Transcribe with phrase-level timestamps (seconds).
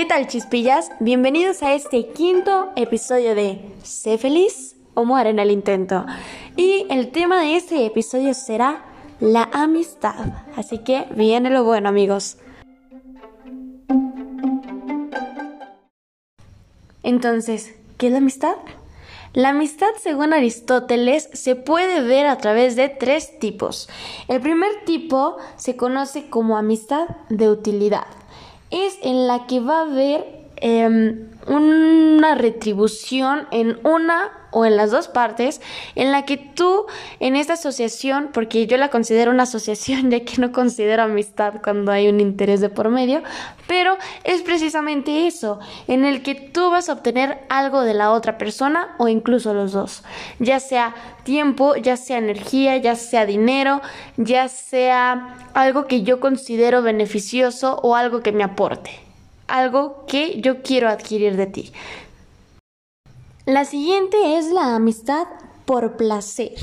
[0.00, 0.90] ¿qué tal chispillas?
[0.98, 6.06] Bienvenidos a este quinto episodio de Sé feliz o muere en el intento.
[6.56, 8.82] Y el tema de este episodio será
[9.20, 10.14] la amistad.
[10.56, 12.38] Así que viene lo bueno amigos.
[17.02, 18.54] Entonces, ¿qué es la amistad?
[19.34, 23.90] La amistad, según Aristóteles, se puede ver a través de tres tipos.
[24.28, 28.06] El primer tipo se conoce como amistad de utilidad.
[28.70, 34.90] Es en la que va a haber em, una retribución en una o en las
[34.90, 35.60] dos partes
[35.94, 36.86] en la que tú
[37.20, 41.92] en esta asociación, porque yo la considero una asociación ya que no considero amistad cuando
[41.92, 43.22] hay un interés de por medio,
[43.66, 48.38] pero es precisamente eso, en el que tú vas a obtener algo de la otra
[48.38, 50.02] persona o incluso los dos,
[50.38, 53.80] ya sea tiempo, ya sea energía, ya sea dinero,
[54.16, 59.09] ya sea algo que yo considero beneficioso o algo que me aporte
[59.54, 61.72] algo que yo quiero adquirir de ti.
[63.46, 65.26] La siguiente es la amistad
[65.64, 66.54] por placer.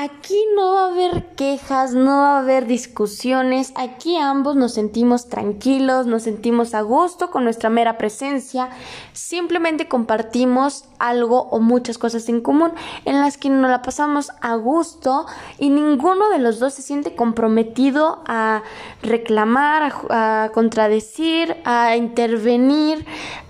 [0.00, 5.28] Aquí no va a haber quejas, no va a haber discusiones, aquí ambos nos sentimos
[5.28, 8.70] tranquilos, nos sentimos a gusto con nuestra mera presencia,
[9.12, 12.70] simplemente compartimos algo o muchas cosas en común
[13.06, 15.26] en las que nos la pasamos a gusto
[15.58, 18.62] y ninguno de los dos se siente comprometido a
[19.02, 23.04] reclamar, a, a contradecir, a intervenir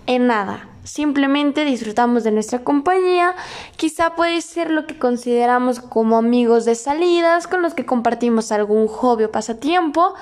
[0.06, 3.34] en nada simplemente disfrutamos de nuestra compañía,
[3.76, 8.88] quizá puede ser lo que consideramos como amigos de salidas, con los que compartimos algún
[8.88, 10.14] hobby o pasatiempo,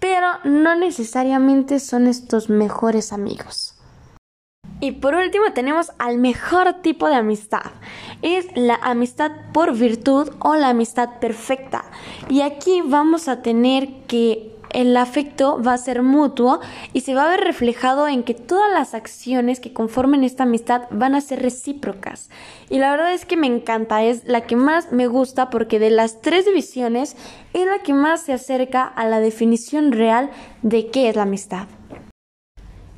[0.00, 3.74] pero no necesariamente son estos mejores amigos.
[4.80, 7.62] Y por último tenemos al mejor tipo de amistad.
[8.20, 11.84] Es la amistad por virtud o la amistad perfecta.
[12.28, 16.60] Y aquí vamos a tener que el afecto va a ser mutuo
[16.92, 20.82] y se va a ver reflejado en que todas las acciones que conformen esta amistad
[20.90, 22.30] van a ser recíprocas.
[22.68, 25.90] Y la verdad es que me encanta, es la que más me gusta porque de
[25.90, 27.16] las tres divisiones
[27.52, 30.30] es la que más se acerca a la definición real
[30.62, 31.68] de qué es la amistad.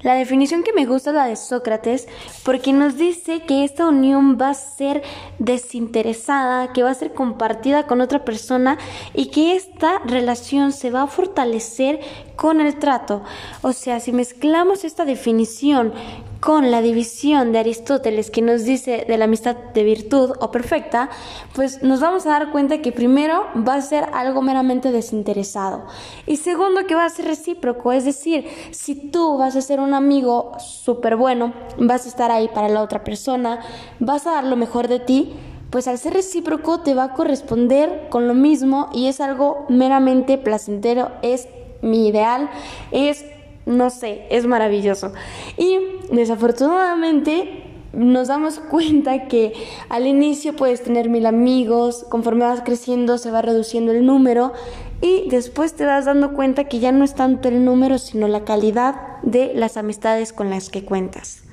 [0.01, 2.07] La definición que me gusta es la de Sócrates
[2.45, 5.03] porque nos dice que esta unión va a ser
[5.41, 8.79] desinteresada, que va a ser compartida con otra persona
[9.13, 12.01] y que esta relación se va a fortalecer
[12.39, 13.23] con el trato.
[13.63, 15.93] O sea, si mezclamos esta definición
[16.39, 21.11] con la división de Aristóteles que nos dice de la amistad de virtud o perfecta,
[21.53, 25.87] pues nos vamos a dar cuenta que primero va a ser algo meramente desinteresado
[26.27, 29.93] y segundo que va a ser recíproco, es decir, si tú vas a ser un
[29.93, 33.59] amigo súper bueno, vas a estar ahí para la otra persona,
[33.99, 35.35] vas a dar lo mejor de ti,
[35.71, 40.39] pues al ser recíproco te va a corresponder con lo mismo y es algo meramente
[40.39, 41.49] placentero, es
[41.83, 42.51] mi ideal,
[42.91, 43.25] es
[43.69, 45.13] no sé, es maravilloso.
[45.59, 45.79] Y
[46.11, 49.53] desafortunadamente nos damos cuenta que
[49.89, 54.53] al inicio puedes tener mil amigos, conforme vas creciendo se va reduciendo el número
[55.01, 58.45] y después te vas dando cuenta que ya no es tanto el número sino la
[58.45, 61.45] calidad de las amistades con las que cuentas.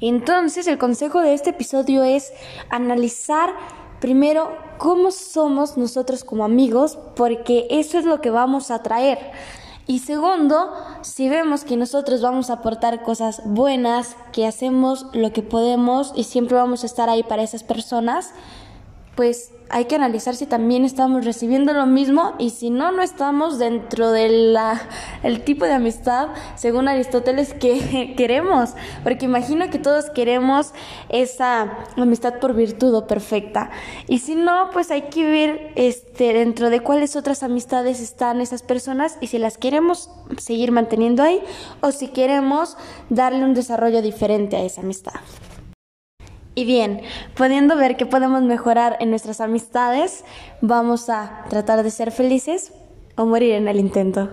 [0.00, 2.32] Entonces el consejo de este episodio es
[2.68, 3.50] analizar
[4.00, 9.18] primero cómo somos nosotros como amigos porque eso es lo que vamos a traer.
[9.88, 15.42] Y segundo, si vemos que nosotros vamos a aportar cosas buenas, que hacemos lo que
[15.42, 18.32] podemos y siempre vamos a estar ahí para esas personas,
[19.16, 23.58] pues hay que analizar si también estamos recibiendo lo mismo y si no, no estamos
[23.58, 24.56] dentro del
[25.22, 28.74] el tipo de amistad, según Aristóteles, que queremos.
[29.02, 30.72] Porque imagino que todos queremos
[31.08, 33.70] esa amistad por virtud o perfecta.
[34.06, 38.62] Y si no, pues hay que ver este, dentro de cuáles otras amistades están esas
[38.62, 41.40] personas y si las queremos seguir manteniendo ahí
[41.80, 42.76] o si queremos
[43.10, 45.14] darle un desarrollo diferente a esa amistad.
[46.58, 47.02] Y bien,
[47.36, 50.24] pudiendo ver que podemos mejorar en nuestras amistades,
[50.62, 52.72] vamos a tratar de ser felices
[53.14, 54.30] o morir en el intento.